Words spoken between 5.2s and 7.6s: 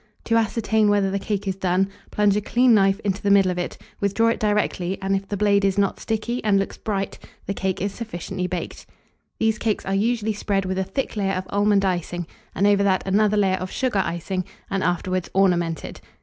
the blade is not sticky, and looks bright, the